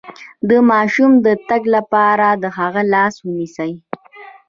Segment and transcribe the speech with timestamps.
[0.49, 3.71] د ماشوم د تګ لپاره د هغه لاس ونیسئ